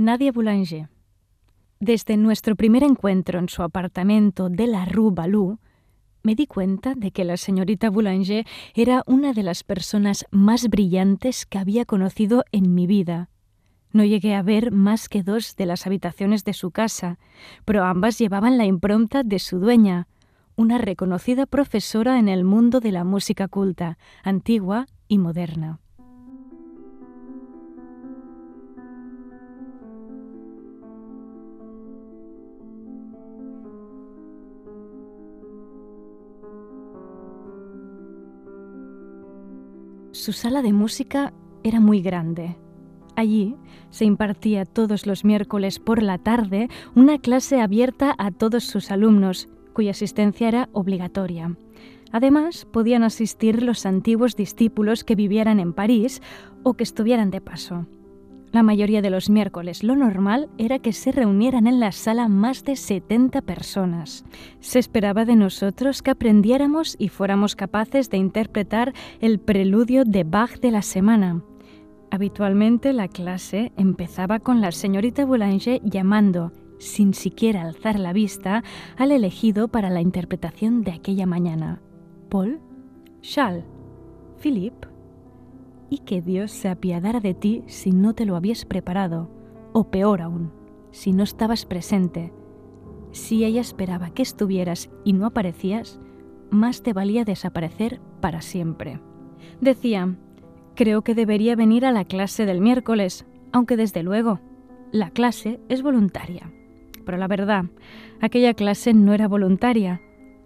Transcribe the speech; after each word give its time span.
Nadia 0.00 0.32
Boulanger. 0.32 0.88
Desde 1.78 2.16
nuestro 2.16 2.56
primer 2.56 2.82
encuentro 2.82 3.38
en 3.38 3.48
su 3.48 3.62
apartamento 3.62 4.48
de 4.48 4.66
la 4.66 4.86
Rue 4.86 5.12
Balou, 5.12 5.58
me 6.22 6.34
di 6.34 6.46
cuenta 6.46 6.94
de 6.94 7.10
que 7.10 7.24
la 7.24 7.36
señorita 7.36 7.90
Boulanger 7.90 8.46
era 8.74 9.02
una 9.06 9.32
de 9.32 9.42
las 9.42 9.62
personas 9.62 10.26
más 10.30 10.68
brillantes 10.68 11.44
que 11.44 11.58
había 11.58 11.84
conocido 11.84 12.44
en 12.50 12.74
mi 12.74 12.86
vida. 12.86 13.28
No 13.92 14.04
llegué 14.04 14.34
a 14.34 14.42
ver 14.42 14.72
más 14.72 15.08
que 15.08 15.22
dos 15.22 15.56
de 15.56 15.66
las 15.66 15.86
habitaciones 15.86 16.44
de 16.44 16.54
su 16.54 16.70
casa, 16.70 17.18
pero 17.64 17.84
ambas 17.84 18.18
llevaban 18.18 18.56
la 18.56 18.64
impronta 18.64 19.22
de 19.22 19.38
su 19.38 19.58
dueña, 19.58 20.06
una 20.56 20.78
reconocida 20.78 21.46
profesora 21.46 22.18
en 22.18 22.28
el 22.28 22.44
mundo 22.44 22.80
de 22.80 22.92
la 22.92 23.04
música 23.04 23.48
culta, 23.48 23.98
antigua 24.22 24.86
y 25.08 25.18
moderna. 25.18 25.80
Su 40.12 40.32
sala 40.32 40.60
de 40.62 40.72
música 40.72 41.32
era 41.62 41.78
muy 41.78 42.02
grande. 42.02 42.56
Allí 43.14 43.54
se 43.90 44.04
impartía 44.04 44.64
todos 44.64 45.06
los 45.06 45.24
miércoles 45.24 45.78
por 45.78 46.02
la 46.02 46.18
tarde 46.18 46.68
una 46.96 47.18
clase 47.18 47.60
abierta 47.60 48.16
a 48.18 48.32
todos 48.32 48.64
sus 48.64 48.90
alumnos, 48.90 49.48
cuya 49.72 49.92
asistencia 49.92 50.48
era 50.48 50.68
obligatoria. 50.72 51.56
Además, 52.10 52.66
podían 52.72 53.04
asistir 53.04 53.62
los 53.62 53.86
antiguos 53.86 54.34
discípulos 54.34 55.04
que 55.04 55.14
vivieran 55.14 55.60
en 55.60 55.72
París 55.72 56.22
o 56.64 56.74
que 56.74 56.82
estuvieran 56.82 57.30
de 57.30 57.40
paso. 57.40 57.86
La 58.52 58.64
mayoría 58.64 59.00
de 59.00 59.10
los 59.10 59.30
miércoles 59.30 59.84
lo 59.84 59.94
normal 59.94 60.48
era 60.58 60.80
que 60.80 60.92
se 60.92 61.12
reunieran 61.12 61.68
en 61.68 61.78
la 61.78 61.92
sala 61.92 62.28
más 62.28 62.64
de 62.64 62.74
70 62.74 63.42
personas. 63.42 64.24
Se 64.58 64.80
esperaba 64.80 65.24
de 65.24 65.36
nosotros 65.36 66.02
que 66.02 66.10
aprendiéramos 66.10 66.96
y 66.98 67.08
fuéramos 67.08 67.54
capaces 67.54 68.10
de 68.10 68.16
interpretar 68.16 68.92
el 69.20 69.38
preludio 69.38 70.04
de 70.04 70.24
Bach 70.24 70.58
de 70.58 70.72
la 70.72 70.82
semana. 70.82 71.44
Habitualmente 72.10 72.92
la 72.92 73.06
clase 73.06 73.70
empezaba 73.76 74.40
con 74.40 74.60
la 74.60 74.72
señorita 74.72 75.24
Boulanger 75.24 75.80
llamando, 75.84 76.50
sin 76.78 77.14
siquiera 77.14 77.62
alzar 77.62 78.00
la 78.00 78.12
vista, 78.12 78.64
al 78.96 79.12
elegido 79.12 79.68
para 79.68 79.90
la 79.90 80.00
interpretación 80.00 80.82
de 80.82 80.90
aquella 80.90 81.26
mañana. 81.26 81.80
Paul, 82.30 82.58
Charles, 83.20 83.64
Philippe, 84.38 84.88
y 85.90 85.98
que 85.98 86.22
Dios 86.22 86.52
se 86.52 86.68
apiadara 86.68 87.20
de 87.20 87.34
ti 87.34 87.64
si 87.66 87.90
no 87.90 88.14
te 88.14 88.24
lo 88.24 88.36
habías 88.36 88.64
preparado, 88.64 89.28
o 89.72 89.90
peor 89.90 90.22
aún, 90.22 90.52
si 90.92 91.12
no 91.12 91.24
estabas 91.24 91.66
presente. 91.66 92.32
Si 93.10 93.44
ella 93.44 93.60
esperaba 93.60 94.10
que 94.10 94.22
estuvieras 94.22 94.88
y 95.04 95.12
no 95.12 95.26
aparecías, 95.26 96.00
más 96.50 96.82
te 96.82 96.92
valía 96.92 97.24
desaparecer 97.24 98.00
para 98.20 98.40
siempre. 98.40 99.00
Decía, 99.60 100.16
creo 100.76 101.02
que 101.02 101.14
debería 101.14 101.56
venir 101.56 101.84
a 101.84 101.92
la 101.92 102.04
clase 102.04 102.46
del 102.46 102.60
miércoles, 102.60 103.26
aunque 103.52 103.76
desde 103.76 104.04
luego, 104.04 104.40
la 104.92 105.10
clase 105.10 105.60
es 105.68 105.82
voluntaria. 105.82 106.52
Pero 107.04 107.18
la 107.18 107.26
verdad, 107.26 107.64
aquella 108.20 108.54
clase 108.54 108.94
no 108.94 109.12
era 109.12 109.26
voluntaria. 109.26 110.00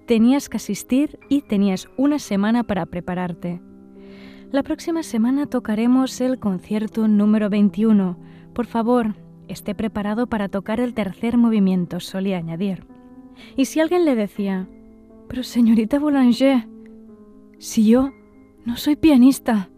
Tenías 0.06 0.48
que 0.48 0.56
asistir 0.56 1.18
y 1.28 1.42
tenías 1.42 1.88
una 1.96 2.18
semana 2.18 2.64
para 2.64 2.86
prepararte. 2.86 3.60
La 4.54 4.62
próxima 4.62 5.02
semana 5.02 5.46
tocaremos 5.46 6.20
el 6.20 6.38
concierto 6.38 7.08
número 7.08 7.50
21. 7.50 8.16
Por 8.52 8.66
favor, 8.66 9.16
esté 9.48 9.74
preparado 9.74 10.28
para 10.28 10.48
tocar 10.48 10.78
el 10.78 10.94
tercer 10.94 11.36
movimiento, 11.36 11.98
solía 11.98 12.38
añadir. 12.38 12.86
Y 13.56 13.64
si 13.64 13.80
alguien 13.80 14.04
le 14.04 14.14
decía, 14.14 14.68
pero 15.26 15.42
señorita 15.42 15.98
Boulanger, 15.98 16.68
si 17.58 17.88
yo 17.88 18.12
no 18.64 18.76
soy 18.76 18.94
pianista, 18.94 19.70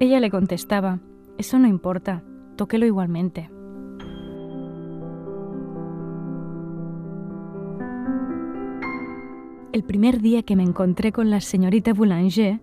ella 0.00 0.18
le 0.18 0.32
contestaba, 0.32 0.98
eso 1.38 1.60
no 1.60 1.68
importa, 1.68 2.24
tóquelo 2.56 2.86
igualmente. 2.86 3.50
El 9.72 9.84
primer 9.84 10.20
día 10.20 10.42
que 10.42 10.56
me 10.56 10.64
encontré 10.64 11.12
con 11.12 11.30
la 11.30 11.40
señorita 11.40 11.92
Boulanger, 11.92 12.60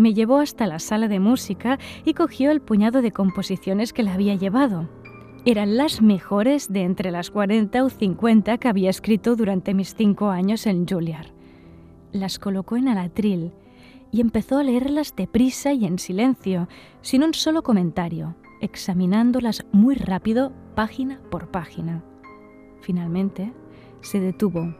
me 0.00 0.14
llevó 0.14 0.38
hasta 0.38 0.66
la 0.66 0.78
sala 0.78 1.08
de 1.08 1.20
música 1.20 1.78
y 2.04 2.14
cogió 2.14 2.50
el 2.50 2.60
puñado 2.60 3.02
de 3.02 3.12
composiciones 3.12 3.92
que 3.92 4.02
le 4.02 4.10
había 4.10 4.34
llevado. 4.34 4.88
Eran 5.44 5.76
las 5.76 6.02
mejores 6.02 6.72
de 6.72 6.82
entre 6.82 7.10
las 7.10 7.30
40 7.30 7.84
o 7.84 7.88
50 7.88 8.58
que 8.58 8.68
había 8.68 8.90
escrito 8.90 9.36
durante 9.36 9.74
mis 9.74 9.94
cinco 9.94 10.28
años 10.28 10.66
en 10.66 10.86
Juilliard. 10.86 11.32
Las 12.12 12.38
colocó 12.38 12.76
en 12.76 12.88
el 12.88 12.98
atril 12.98 13.52
y 14.10 14.20
empezó 14.20 14.58
a 14.58 14.64
leerlas 14.64 15.14
deprisa 15.14 15.72
y 15.72 15.84
en 15.84 15.98
silencio, 15.98 16.68
sin 17.00 17.22
un 17.22 17.32
solo 17.32 17.62
comentario, 17.62 18.36
examinándolas 18.60 19.64
muy 19.72 19.94
rápido, 19.94 20.52
página 20.74 21.20
por 21.30 21.50
página. 21.50 22.02
Finalmente, 22.80 23.52
se 24.00 24.18
detuvo 24.20 24.74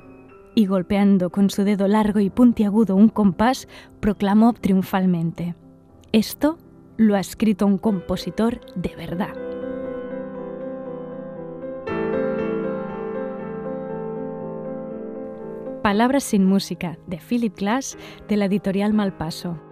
y 0.61 0.67
golpeando 0.67 1.31
con 1.31 1.49
su 1.49 1.65
dedo 1.65 1.89
largo 1.89 2.21
y 2.21 2.29
puntiagudo 2.29 2.95
un 2.95 3.09
compás, 3.09 3.67
proclamó 3.99 4.53
triunfalmente, 4.53 5.55
Esto 6.13 6.59
lo 6.99 7.17
ha 7.17 7.21
escrito 7.21 7.67
un 7.67 7.79
compositor 7.79 8.61
de 8.75 8.95
verdad. 8.95 9.35
Palabras 15.83 16.25
sin 16.25 16.45
música 16.45 16.99
de 17.07 17.17
Philip 17.17 17.57
Glass 17.57 17.97
de 18.29 18.37
la 18.37 18.45
editorial 18.45 18.93
Malpaso. 18.93 19.70